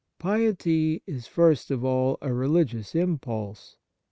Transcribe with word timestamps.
Piety 0.17 1.03
is, 1.05 1.27
first 1.27 1.69
of 1.69 1.85
all, 1.85 2.17
a 2.23 2.33
religious 2.33 2.95
impulse. 2.95 3.77